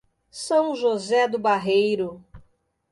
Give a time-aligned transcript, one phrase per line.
[0.31, 2.25] São José do Barreiro